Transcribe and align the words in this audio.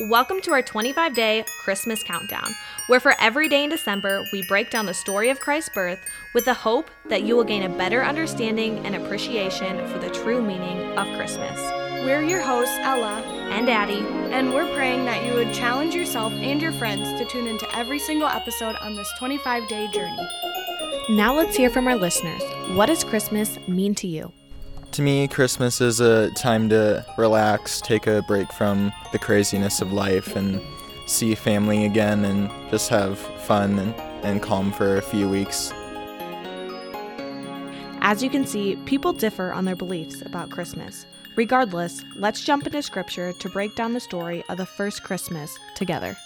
Welcome 0.00 0.40
to 0.40 0.50
our 0.50 0.60
25 0.60 1.14
day 1.14 1.44
Christmas 1.60 2.02
countdown, 2.02 2.52
where 2.88 2.98
for 2.98 3.14
every 3.20 3.48
day 3.48 3.62
in 3.62 3.70
December, 3.70 4.24
we 4.32 4.42
break 4.48 4.68
down 4.68 4.86
the 4.86 4.92
story 4.92 5.30
of 5.30 5.38
Christ's 5.38 5.70
birth 5.72 6.00
with 6.34 6.46
the 6.46 6.52
hope 6.52 6.90
that 7.08 7.22
you 7.22 7.36
will 7.36 7.44
gain 7.44 7.62
a 7.62 7.68
better 7.68 8.02
understanding 8.02 8.84
and 8.84 8.96
appreciation 8.96 9.86
for 9.86 10.00
the 10.00 10.10
true 10.10 10.42
meaning 10.42 10.98
of 10.98 11.06
Christmas. 11.16 11.60
We're 12.04 12.24
your 12.24 12.40
hosts, 12.40 12.76
Ella 12.80 13.22
and 13.52 13.68
Addie, 13.68 14.04
and 14.32 14.52
we're 14.52 14.74
praying 14.74 15.04
that 15.04 15.24
you 15.24 15.34
would 15.34 15.54
challenge 15.54 15.94
yourself 15.94 16.32
and 16.32 16.60
your 16.60 16.72
friends 16.72 17.08
to 17.20 17.24
tune 17.26 17.46
into 17.46 17.76
every 17.76 18.00
single 18.00 18.26
episode 18.26 18.74
on 18.80 18.96
this 18.96 19.08
25 19.20 19.68
day 19.68 19.86
journey. 19.92 20.28
Now 21.10 21.36
let's 21.36 21.54
hear 21.54 21.70
from 21.70 21.86
our 21.86 21.94
listeners. 21.94 22.42
What 22.70 22.86
does 22.86 23.04
Christmas 23.04 23.60
mean 23.68 23.94
to 23.96 24.08
you? 24.08 24.32
To 24.94 25.02
me, 25.02 25.26
Christmas 25.26 25.80
is 25.80 25.98
a 25.98 26.30
time 26.34 26.68
to 26.68 27.04
relax, 27.18 27.80
take 27.80 28.06
a 28.06 28.22
break 28.22 28.52
from 28.52 28.92
the 29.10 29.18
craziness 29.18 29.80
of 29.80 29.92
life, 29.92 30.36
and 30.36 30.62
see 31.06 31.34
family 31.34 31.84
again 31.84 32.24
and 32.24 32.48
just 32.70 32.90
have 32.90 33.18
fun 33.18 33.76
and, 33.80 33.92
and 34.24 34.40
calm 34.40 34.70
for 34.70 34.96
a 34.96 35.02
few 35.02 35.28
weeks. 35.28 35.72
As 38.02 38.22
you 38.22 38.30
can 38.30 38.46
see, 38.46 38.76
people 38.86 39.12
differ 39.12 39.52
on 39.52 39.64
their 39.64 39.74
beliefs 39.74 40.22
about 40.22 40.50
Christmas. 40.50 41.06
Regardless, 41.34 42.04
let's 42.14 42.44
jump 42.44 42.64
into 42.64 42.80
scripture 42.80 43.32
to 43.32 43.48
break 43.48 43.74
down 43.74 43.94
the 43.94 44.00
story 44.00 44.44
of 44.48 44.58
the 44.58 44.66
first 44.66 45.02
Christmas 45.02 45.58
together. 45.74 46.16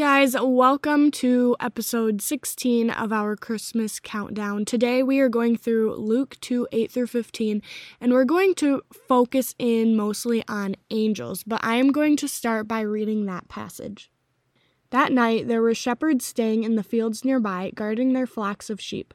Guys, 0.00 0.34
welcome 0.40 1.10
to 1.10 1.54
episode 1.60 2.22
16 2.22 2.88
of 2.88 3.12
our 3.12 3.36
Christmas 3.36 4.00
countdown. 4.00 4.64
Today 4.64 5.02
we 5.02 5.20
are 5.20 5.28
going 5.28 5.58
through 5.58 5.94
Luke 5.94 6.38
2 6.40 6.68
8 6.72 6.90
through 6.90 7.08
15, 7.08 7.60
and 8.00 8.10
we're 8.10 8.24
going 8.24 8.54
to 8.54 8.80
focus 9.06 9.54
in 9.58 9.94
mostly 9.94 10.42
on 10.48 10.74
angels, 10.88 11.44
but 11.44 11.62
I 11.62 11.74
am 11.74 11.92
going 11.92 12.16
to 12.16 12.28
start 12.28 12.66
by 12.66 12.80
reading 12.80 13.26
that 13.26 13.48
passage. 13.48 14.10
That 14.88 15.12
night 15.12 15.48
there 15.48 15.60
were 15.60 15.74
shepherds 15.74 16.24
staying 16.24 16.64
in 16.64 16.76
the 16.76 16.82
fields 16.82 17.22
nearby, 17.22 17.70
guarding 17.74 18.14
their 18.14 18.26
flocks 18.26 18.70
of 18.70 18.80
sheep. 18.80 19.12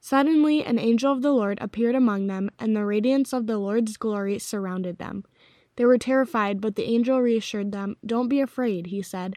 Suddenly 0.00 0.62
an 0.62 0.78
angel 0.78 1.12
of 1.12 1.22
the 1.22 1.32
Lord 1.32 1.56
appeared 1.62 1.94
among 1.94 2.26
them, 2.26 2.50
and 2.58 2.76
the 2.76 2.84
radiance 2.84 3.32
of 3.32 3.46
the 3.46 3.56
Lord's 3.56 3.96
glory 3.96 4.38
surrounded 4.38 4.98
them. 4.98 5.24
They 5.76 5.84
were 5.84 5.98
terrified, 5.98 6.60
but 6.60 6.74
the 6.74 6.84
angel 6.84 7.20
reassured 7.20 7.72
them. 7.72 7.96
Don't 8.04 8.28
be 8.28 8.40
afraid, 8.40 8.88
he 8.88 9.02
said. 9.02 9.36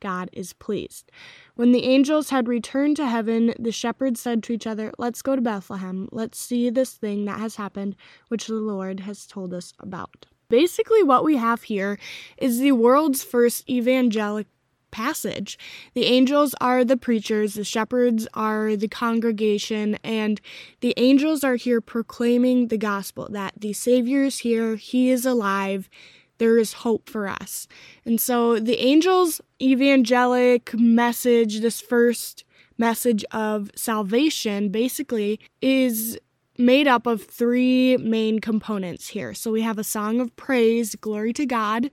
God 0.00 0.30
is 0.32 0.52
pleased. 0.52 1.10
When 1.54 1.72
the 1.72 1.84
angels 1.84 2.30
had 2.30 2.48
returned 2.48 2.96
to 2.96 3.06
heaven, 3.06 3.54
the 3.58 3.72
shepherds 3.72 4.20
said 4.20 4.42
to 4.44 4.52
each 4.52 4.66
other, 4.66 4.92
Let's 4.98 5.22
go 5.22 5.36
to 5.36 5.42
Bethlehem. 5.42 6.08
Let's 6.12 6.38
see 6.38 6.70
this 6.70 6.94
thing 6.94 7.24
that 7.24 7.38
has 7.40 7.56
happened, 7.56 7.96
which 8.28 8.46
the 8.46 8.54
Lord 8.54 9.00
has 9.00 9.26
told 9.26 9.52
us 9.54 9.72
about. 9.78 10.26
Basically, 10.48 11.02
what 11.02 11.24
we 11.24 11.36
have 11.36 11.64
here 11.64 11.98
is 12.38 12.58
the 12.58 12.72
world's 12.72 13.22
first 13.22 13.68
evangelic 13.68 14.46
passage. 14.90 15.58
The 15.94 16.06
angels 16.06 16.54
are 16.60 16.84
the 16.84 16.96
preachers, 16.96 17.54
the 17.54 17.64
shepherds 17.64 18.26
are 18.34 18.76
the 18.76 18.88
congregation, 18.88 19.98
and 20.02 20.40
the 20.80 20.94
angels 20.96 21.44
are 21.44 21.56
here 21.56 21.80
proclaiming 21.80 22.68
the 22.68 22.78
gospel 22.78 23.28
that 23.30 23.54
the 23.58 23.72
Savior 23.72 24.24
is 24.24 24.38
here, 24.38 24.76
He 24.76 25.10
is 25.10 25.26
alive, 25.26 25.88
there 26.38 26.58
is 26.58 26.72
hope 26.72 27.08
for 27.08 27.28
us. 27.28 27.68
And 28.04 28.20
so 28.20 28.58
the 28.58 28.80
angels' 28.80 29.40
evangelic 29.60 30.72
message, 30.74 31.60
this 31.60 31.80
first 31.80 32.44
message 32.78 33.24
of 33.32 33.70
salvation, 33.74 34.70
basically 34.70 35.40
is 35.60 36.18
made 36.56 36.88
up 36.88 37.06
of 37.06 37.22
three 37.22 37.96
main 37.98 38.40
components 38.40 39.08
here. 39.08 39.34
So 39.34 39.52
we 39.52 39.62
have 39.62 39.78
a 39.78 39.84
song 39.84 40.20
of 40.20 40.34
praise, 40.36 40.96
glory 40.96 41.32
to 41.34 41.46
God, 41.46 41.90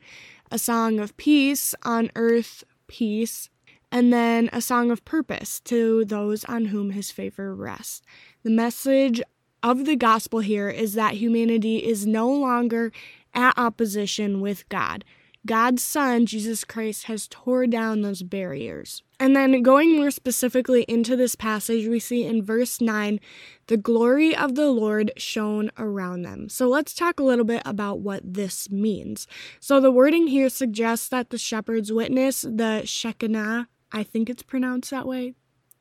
a 0.52 0.58
song 0.58 1.00
of 1.00 1.16
peace 1.18 1.76
on 1.84 2.12
earth, 2.16 2.64
peace, 2.88 3.50
and 3.92 4.12
then 4.12 4.50
a 4.52 4.62
song 4.62 4.92
of 4.92 5.06
purpose 5.06 5.60
to 5.62 6.06
those 6.06 6.44
on 6.46 6.66
whom 6.66 6.92
his 6.92 7.12
favor 7.12 7.54
rests. 7.54 8.02
The 8.44 8.50
message 8.50 9.22
of 9.64 9.86
the 9.86 9.96
gospel 9.96 10.40
here 10.40 10.70
is 10.70 10.94
that 10.94 11.16
humanity 11.16 11.78
is 11.78 12.06
no 12.06 12.32
longer 12.32 12.92
at 13.36 13.58
opposition 13.58 14.42
with 14.42 14.68
God. 14.70 15.04
God's 15.46 15.84
Son, 15.84 16.26
Jesus 16.26 16.64
Christ, 16.64 17.04
has 17.04 17.28
tore 17.30 17.68
down 17.68 18.02
those 18.02 18.24
barriers. 18.24 19.04
And 19.20 19.36
then 19.36 19.62
going 19.62 19.96
more 19.96 20.10
specifically 20.10 20.84
into 20.84 21.16
this 21.16 21.36
passage, 21.36 21.88
we 21.88 22.00
see 22.00 22.24
in 22.24 22.44
verse 22.44 22.82
9, 22.82 23.20
the 23.68 23.78
glory 23.78 24.36
of 24.36 24.56
the 24.56 24.72
Lord 24.72 25.12
shone 25.18 25.70
around 25.78 26.24
them. 26.24 26.50
So 26.50 26.68
let's 26.68 26.96
talk 26.96 27.20
a 27.20 27.24
little 27.24 27.46
bit 27.46 27.62
about 27.64 28.00
what 28.00 28.22
this 28.26 28.72
means. 28.72 29.28
So 29.60 29.80
the 29.80 29.92
wording 29.92 30.28
here 30.28 30.50
suggests 30.50 31.08
that 31.10 31.30
the 31.30 31.38
shepherds 31.38 31.94
witness 31.94 32.42
the 32.42 32.82
Shekinah, 32.86 33.68
I 33.92 34.04
think 34.04 34.30
it's 34.30 34.44
pronounced 34.44 34.90
that 34.90 35.08
way, 35.08 35.36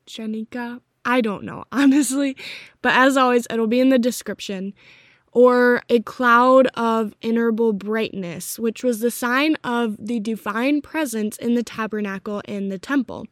Shenika. 0.06 0.80
I 1.06 1.22
don't 1.22 1.44
know, 1.44 1.64
honestly. 1.72 2.36
But 2.82 2.94
as 2.94 3.16
always, 3.16 3.46
it'll 3.50 3.66
be 3.66 3.80
in 3.80 3.88
the 3.88 3.98
description 3.98 4.74
or 5.34 5.82
a 5.88 6.00
cloud 6.00 6.68
of 6.74 7.12
ineffable 7.20 7.72
brightness, 7.72 8.56
which 8.56 8.84
was 8.84 9.00
the 9.00 9.10
sign 9.10 9.56
of 9.64 9.96
the 9.98 10.20
divine 10.20 10.80
presence 10.80 11.36
in 11.36 11.54
the 11.54 11.62
tabernacle 11.62 12.40
in 12.46 12.68
the 12.68 12.78
temple. 12.78 13.26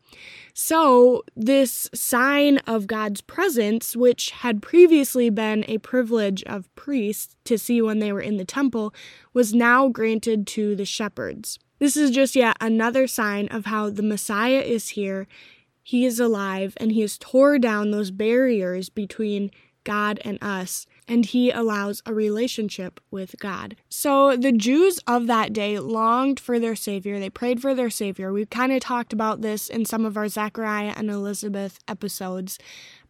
So, 0.53 1.23
this 1.37 1.89
sign 1.95 2.59
of 2.67 2.89
God's 2.89 3.21
presence, 3.21 3.97
which 3.97 4.31
had 4.31 4.61
previously 4.61 5.31
been 5.31 5.65
a 5.69 5.79
privilege 5.79 6.43
of 6.43 6.75
priests 6.75 7.37
to 7.45 7.57
see 7.57 7.81
when 7.81 8.01
they 8.01 8.13
were 8.13 8.21
in 8.21 8.37
the 8.37 8.45
temple, 8.45 8.93
was 9.33 9.55
now 9.55 9.89
granted 9.89 10.47
to 10.49 10.75
the 10.75 10.85
shepherds. 10.85 11.61
This 11.79 11.97
is 11.97 12.11
just 12.11 12.35
yet 12.35 12.57
another 12.61 13.07
sign 13.07 13.47
of 13.49 13.67
how 13.67 13.91
the 13.91 14.03
Messiah 14.03 14.61
is 14.61 14.91
here, 14.91 15.29
he 15.85 16.05
is 16.05 16.19
alive, 16.19 16.75
and 16.79 16.93
he 16.93 17.01
has 17.01 17.17
tore 17.17 17.59
down 17.59 17.91
those 17.91 18.11
barriers 18.11 18.89
between 18.89 19.51
God 19.85 20.21
and 20.25 20.39
us 20.43 20.87
and 21.09 21.27
he 21.27 21.51
allows 21.51 22.03
a 22.07 22.15
relationship 22.15 23.01
with 23.11 23.35
God. 23.39 23.77
So 23.89 24.37
the 24.37 24.53
Jews 24.53 24.99
of 25.07 25.27
that 25.27 25.53
day 25.53 25.79
longed 25.79 26.41
for 26.41 26.59
their 26.59 26.77
Savior. 26.77 27.19
They 27.19 27.31
prayed 27.31 27.61
for 27.61 27.75
their 27.75 27.91
Savior. 27.91 28.33
We've 28.33 28.51
kind 28.51 28.73
of 28.73 28.81
talked 28.81 29.13
about 29.13 29.41
this 29.41 29.69
in 29.69 29.85
some 29.85 30.05
of 30.05 30.17
our 30.17 30.29
Zechariah 30.29 30.95
and 30.97 31.11
Elizabeth 31.11 31.79
episodes, 31.89 32.59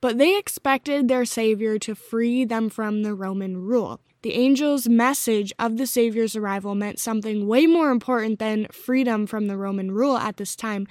but 0.00 0.19
they 0.19 0.38
expected 0.38 1.08
their 1.08 1.25
Savior 1.25 1.78
to 1.81 1.94
free 1.94 2.44
them 2.44 2.69
from 2.69 3.02
the 3.02 3.14
Roman 3.14 3.58
rule. 3.58 4.00
The 4.22 4.34
angel's 4.34 4.88
message 4.88 5.52
of 5.58 5.78
the 5.78 5.86
Savior's 5.86 6.36
arrival 6.36 6.76
meant 6.76 7.00
something 7.00 7.48
way 7.48 7.66
more 7.66 7.90
important 7.90 8.38
than 8.38 8.68
freedom 8.70 9.26
from 9.26 9.48
the 9.48 9.56
Roman 9.56 9.90
rule 9.90 10.16
at 10.16 10.36
this 10.36 10.54
time. 10.54 10.86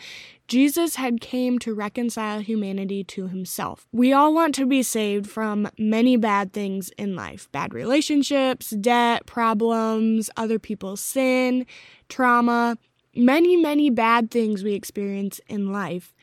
Jesus 0.49 0.97
had 0.97 1.21
came 1.21 1.57
to 1.59 1.73
reconcile 1.73 2.41
humanity 2.41 3.05
to 3.05 3.29
himself. 3.29 3.87
We 3.93 4.11
all 4.11 4.33
want 4.33 4.53
to 4.55 4.65
be 4.65 4.83
saved 4.83 5.29
from 5.29 5.69
many 5.77 6.17
bad 6.17 6.51
things 6.51 6.89
in 6.97 7.15
life. 7.15 7.49
Bad 7.53 7.73
relationships, 7.73 8.71
debt, 8.71 9.25
problems, 9.25 10.29
other 10.35 10.59
people's 10.59 10.99
sin, 10.99 11.65
trauma, 12.09 12.77
many, 13.15 13.55
many 13.55 13.89
bad 13.89 14.29
things 14.29 14.61
we 14.61 14.73
experience 14.73 15.39
in 15.47 15.72
life. 15.72 16.13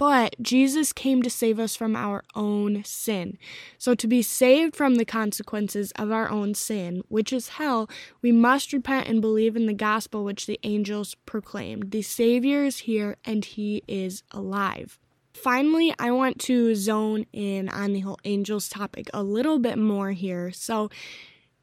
But 0.00 0.34
Jesus 0.40 0.94
came 0.94 1.22
to 1.24 1.28
save 1.28 1.58
us 1.58 1.76
from 1.76 1.94
our 1.94 2.24
own 2.34 2.82
sin. 2.84 3.36
So, 3.76 3.94
to 3.94 4.06
be 4.08 4.22
saved 4.22 4.74
from 4.74 4.94
the 4.94 5.04
consequences 5.04 5.92
of 5.96 6.10
our 6.10 6.30
own 6.30 6.54
sin, 6.54 7.02
which 7.08 7.34
is 7.34 7.48
hell, 7.60 7.86
we 8.22 8.32
must 8.32 8.72
repent 8.72 9.08
and 9.08 9.20
believe 9.20 9.56
in 9.56 9.66
the 9.66 9.74
gospel 9.74 10.24
which 10.24 10.46
the 10.46 10.58
angels 10.62 11.16
proclaimed. 11.26 11.90
The 11.90 12.00
Savior 12.00 12.64
is 12.64 12.78
here 12.78 13.18
and 13.26 13.44
he 13.44 13.82
is 13.86 14.22
alive. 14.30 14.98
Finally, 15.34 15.94
I 15.98 16.12
want 16.12 16.38
to 16.40 16.74
zone 16.74 17.26
in 17.34 17.68
on 17.68 17.92
the 17.92 18.00
whole 18.00 18.20
angels 18.24 18.70
topic 18.70 19.10
a 19.12 19.22
little 19.22 19.58
bit 19.58 19.76
more 19.76 20.12
here. 20.12 20.50
So, 20.50 20.88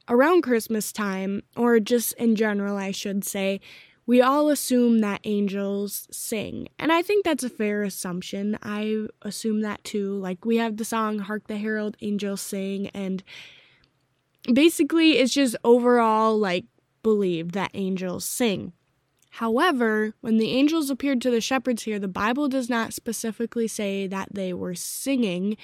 around 0.08 0.44
Christmas 0.44 0.92
time, 0.92 1.42
or 1.56 1.80
just 1.80 2.14
in 2.14 2.36
general, 2.36 2.78
I 2.78 2.92
should 2.92 3.26
say, 3.26 3.62
we 4.08 4.22
all 4.22 4.50
assume 4.50 5.00
that 5.00 5.20
angels 5.26 6.08
sing. 6.10 6.70
And 6.80 6.92
I 6.92 7.02
think 7.02 7.26
that's 7.26 7.44
a 7.44 7.50
fair 7.50 7.84
assumption. 7.84 8.58
I 8.64 9.06
assume 9.22 9.62
that 9.62 9.84
too. 9.84 10.18
Like, 10.18 10.46
we 10.46 10.58
have 10.58 10.78
the 10.78 10.86
song 10.86 11.20
Hark 11.20 11.48
the 11.48 11.58
Herald 11.58 11.98
Angels 12.02 12.42
Sing, 12.42 12.88
and 12.88 13.22
basically, 14.52 15.18
it's 15.18 15.34
just 15.34 15.58
overall 15.64 16.38
like 16.40 16.66
believed 17.04 17.52
that 17.52 17.72
angels 17.74 18.26
sing. 18.26 18.72
However, 19.32 20.14
when 20.22 20.38
the 20.38 20.52
angels 20.52 20.90
appeared 20.90 21.22
to 21.22 21.30
the 21.30 21.42
shepherds 21.42 21.84
here, 21.84 22.00
the 22.00 22.08
Bible 22.08 22.48
does 22.48 22.70
not 22.70 22.94
specifically 22.94 23.68
say 23.68 24.08
that 24.08 24.30
they 24.34 24.54
were 24.54 24.74
singing. 24.74 25.58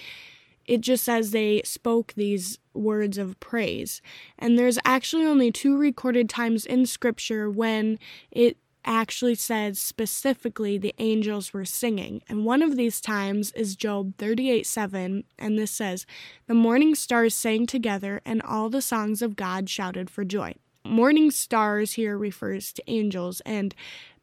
It 0.65 0.81
just 0.81 1.03
says 1.03 1.31
they 1.31 1.61
spoke 1.63 2.13
these 2.13 2.59
words 2.73 3.17
of 3.17 3.39
praise. 3.39 4.01
And 4.39 4.57
there's 4.57 4.79
actually 4.85 5.25
only 5.25 5.51
two 5.51 5.77
recorded 5.77 6.29
times 6.29 6.65
in 6.65 6.85
Scripture 6.85 7.49
when 7.49 7.99
it 8.31 8.57
actually 8.85 9.35
says 9.35 9.79
specifically 9.79 10.77
the 10.77 10.95
angels 10.97 11.53
were 11.53 11.65
singing. 11.65 12.21
And 12.27 12.45
one 12.45 12.61
of 12.61 12.75
these 12.75 12.99
times 12.99 13.51
is 13.51 13.75
Job 13.75 14.13
38 14.17 14.65
7, 14.65 15.23
and 15.37 15.59
this 15.59 15.71
says, 15.71 16.05
The 16.47 16.53
morning 16.53 16.95
stars 16.95 17.33
sang 17.33 17.65
together, 17.65 18.21
and 18.25 18.41
all 18.41 18.69
the 18.69 18.81
songs 18.81 19.21
of 19.21 19.35
God 19.35 19.69
shouted 19.69 20.09
for 20.09 20.23
joy. 20.23 20.55
Morning 20.85 21.31
stars 21.31 21.93
here 21.93 22.17
refers 22.17 22.73
to 22.73 22.83
angels, 22.87 23.41
and 23.45 23.73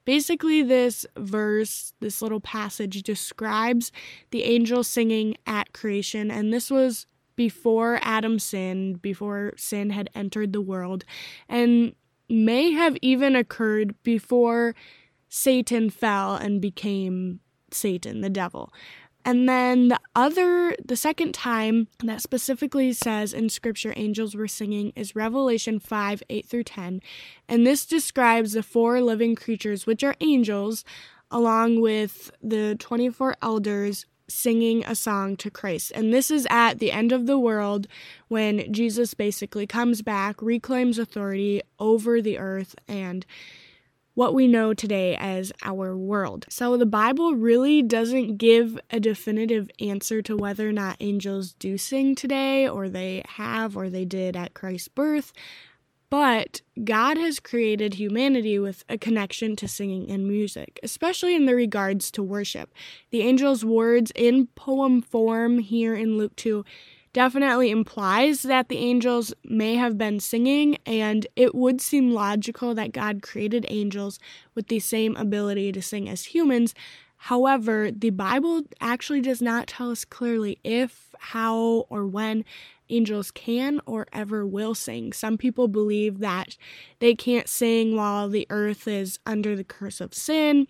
basically, 0.05 0.63
this 0.63 1.07
verse, 1.17 1.93
this 2.01 2.23
little 2.23 2.41
passage 2.41 3.03
describes 3.03 3.93
the 4.31 4.45
angels 4.45 4.89
singing 4.89 5.37
at 5.47 5.73
creation, 5.73 6.31
and 6.31 6.53
this 6.53 6.71
was 6.71 7.07
before 7.37 7.99
Adam 8.03 8.39
sinned, 8.39 9.01
before 9.01 9.55
sin 9.57 9.91
had 9.91 10.11
entered 10.15 10.53
the 10.53 10.61
world. 10.61 11.05
And 11.49 11.95
may 12.29 12.71
have 12.71 12.97
even 13.03 13.35
occurred 13.35 13.95
before 14.03 14.75
Satan 15.29 15.91
fell 15.91 16.37
and 16.37 16.61
became 16.61 17.41
Satan, 17.73 18.21
the 18.21 18.31
devil. 18.31 18.73
And 19.25 19.49
then 19.49 19.89
the 19.89 20.01
other, 20.15 20.75
the 20.85 20.97
second 20.97 21.35
time 21.35 21.89
that 22.03 22.23
specifically 22.23 22.93
says 22.93 23.33
in 23.33 23.49
scripture 23.49 23.93
angels 23.97 24.35
were 24.35 24.49
singing 24.49 24.93
is 24.97 25.15
Revelation 25.15 25.79
5 25.79 26.23
8 26.29 26.47
through 26.47 26.65
10. 26.65 27.01
And 27.49 27.67
this 27.67 27.85
describes 27.85 28.53
the 28.53 28.63
four 28.63 29.01
living 29.01 29.35
creatures, 29.35 29.87
which 29.87 30.03
are 30.03 30.15
angels, 30.21 30.85
along 31.31 31.81
with 31.81 32.31
the 32.43 32.77
24 32.79 33.37
elders 33.43 34.07
singing 34.31 34.85
a 34.87 34.95
song 34.95 35.37
to 35.37 35.51
Christ. 35.51 35.93
And 35.95 36.15
this 36.15 36.31
is 36.31 36.47
at 36.51 36.79
the 36.79 36.93
end 36.93 37.13
of 37.13 37.27
the 37.27 37.39
world 37.39 37.87
when 38.29 38.73
Jesus 38.73 39.13
basically 39.15 39.67
comes 39.67 40.03
back, 40.03 40.41
reclaims 40.41 40.99
authority 40.99 41.63
over 41.79 42.23
the 42.23 42.39
earth 42.39 42.75
and 42.89 43.27
what 44.15 44.35
we 44.35 44.47
know 44.47 44.75
today 44.75 45.17
as 45.17 45.53
our 45.63 45.97
world. 45.97 46.47
So 46.49 46.77
the 46.77 46.87
Bible 46.87 47.35
really 47.35 47.83
doesn't 47.83 48.37
give 48.37 48.79
a 48.91 49.01
definitive 49.01 49.71
answer 49.79 50.21
to 50.23 50.37
whether 50.37 50.69
or 50.69 50.73
not 50.73 50.97
angels 51.01 51.55
do 51.55 51.79
sing 51.79 52.15
today, 52.15 52.69
or 52.69 52.89
they 52.89 53.23
have, 53.27 53.77
or 53.77 53.89
they 53.89 54.05
did 54.05 54.37
at 54.37 54.55
Christ's 54.55 54.89
birth. 54.89 55.33
But 56.11 56.61
God 56.83 57.19
has 57.19 57.39
created 57.39 57.95
humanity 57.95 58.59
with 58.59 58.85
a 58.89 58.99
connection 58.99 59.55
to 59.55 59.69
singing 59.69 60.11
and 60.11 60.27
music, 60.27 60.81
especially 60.83 61.37
in 61.37 61.47
the 61.47 61.55
regards 61.55 62.11
to 62.11 62.23
worship. 62.23 62.75
The 63.11 63.23
angel's 63.23 63.65
words 63.65 64.11
in 64.17 64.49
poem 64.57 65.03
form 65.03 65.61
here 65.61 65.95
in 65.95 66.19
Luke 66.19 66.35
2 66.35 66.65
definitely 67.13 67.71
implies 67.71 68.43
that 68.43 68.69
the 68.69 68.79
angels 68.79 69.35
may 69.45 69.75
have 69.75 69.99
been 69.99 70.21
singing, 70.21 70.79
and 70.87 71.27
it 71.37 71.55
would 71.55 71.81
seem 71.81 72.13
logical 72.13 72.75
that 72.75 72.93
God 72.93 73.23
created 73.23 73.67
angels 73.69 74.19
with 74.55 74.69
the 74.69 74.81
same 74.81 75.17
ability 75.17 75.73
to 75.73 75.83
sing 75.83 76.09
as 76.09 76.27
humans. 76.27 76.75
However, 77.25 77.91
the 77.91 78.11
Bible 78.11 78.63
actually 78.81 79.21
does 79.21 79.43
not 79.43 79.67
tell 79.67 79.91
us 79.91 80.05
clearly 80.05 80.59
if, 80.65 81.15
how, 81.19 81.87
or 81.91 82.07
when 82.07 82.45
angels 82.89 83.31
can 83.31 83.81
or 83.87 84.07
ever 84.13 84.47
will 84.47 84.75
sing. 84.75 85.13
Some 85.13 85.37
people 85.37 85.69
believe 85.69 86.21
that 86.21 86.57
they 86.99 87.15
can't 87.15 87.49
sing 87.49 87.95
while 87.95 88.29
the 88.29 88.47
earth 88.51 88.89
is 88.89 89.19
under 89.27 89.55
the 89.55 89.65
curse 89.65 90.01
of 90.01 90.15
sin. 90.15 90.67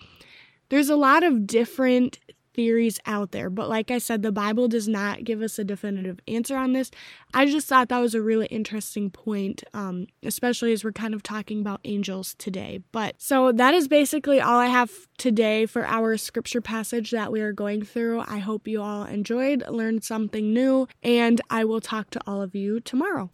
There's 0.71 0.91
a 0.91 0.97
lot 0.97 1.23
of 1.23 1.47
different 1.47 2.19
theories 2.55 2.99
out 3.07 3.33
there. 3.33 3.51
But 3.51 3.69
like 3.69 3.91
I 3.91 3.99
said, 3.99 4.23
the 4.23 4.33
Bible 4.33 4.69
does 4.69 4.89
not 4.89 5.25
give 5.25 5.43
us 5.43 5.59
a 5.59 5.65
definitive 5.65 6.21
answer 6.27 6.57
on 6.57 6.73
this. 6.73 6.91
I 7.33 7.47
just 7.47 7.69
thought 7.69 7.89
that 7.89 7.99
was 7.99 8.15
a 8.15 8.23
really 8.23 8.47
interesting 8.47 9.11
point, 9.11 9.63
um, 9.73 10.07
especially 10.23 10.73
as 10.73 10.85
we're 10.85 10.93
kind 10.93 11.15
of 11.15 11.23
talking 11.23 11.61
about 11.61 11.81
angels 11.85 12.35
today. 12.35 12.81
But 12.93 13.17
so 13.19 13.53
that 13.53 13.75
is 13.75 13.89
basically 13.89 14.41
all 14.41 14.59
I 14.59 14.67
have 14.67 14.91
today 15.19 15.67
for 15.67 15.87
our 15.87 16.17
scripture 16.17 16.61
passage 16.61 17.11
that 17.11 17.33
we 17.33 17.41
are 17.41 17.53
going 17.53 17.85
through. 17.85 18.21
I 18.27 18.39
hope 18.39 18.67
you 18.67 18.83
all 18.83 19.05
enjoyed, 19.05 19.65
learned 19.69 20.05
something 20.05 20.53
new, 20.53 20.89
and 21.03 21.41
I 21.51 21.65
will 21.65 21.81
talk 21.81 22.11
to 22.11 22.21
all 22.27 22.43
of 22.43 22.55
you 22.55 22.81
tomorrow. 22.81 23.31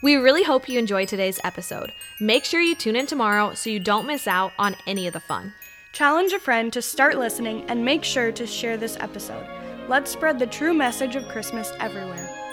We 0.00 0.14
really 0.14 0.44
hope 0.44 0.68
you 0.68 0.78
enjoyed 0.78 1.08
today's 1.08 1.40
episode. 1.42 1.90
Make 2.20 2.44
sure 2.44 2.60
you 2.60 2.76
tune 2.76 2.94
in 2.94 3.06
tomorrow 3.06 3.54
so 3.54 3.68
you 3.68 3.80
don't 3.80 4.06
miss 4.06 4.28
out 4.28 4.52
on 4.58 4.76
any 4.86 5.08
of 5.08 5.12
the 5.12 5.20
fun. 5.20 5.52
Challenge 5.92 6.32
a 6.32 6.38
friend 6.38 6.72
to 6.72 6.82
start 6.82 7.18
listening 7.18 7.64
and 7.68 7.84
make 7.84 8.04
sure 8.04 8.30
to 8.32 8.46
share 8.46 8.76
this 8.76 8.96
episode. 9.00 9.46
Let's 9.88 10.10
spread 10.10 10.38
the 10.38 10.46
true 10.46 10.74
message 10.74 11.16
of 11.16 11.28
Christmas 11.28 11.72
everywhere. 11.80 12.47